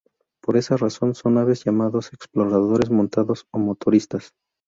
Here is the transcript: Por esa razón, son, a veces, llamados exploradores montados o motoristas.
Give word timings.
Por 0.41 0.57
esa 0.57 0.77
razón, 0.77 1.13
son, 1.13 1.37
a 1.37 1.43
veces, 1.43 1.63
llamados 1.65 2.11
exploradores 2.11 2.89
montados 2.89 3.45
o 3.51 3.59
motoristas. 3.59 4.33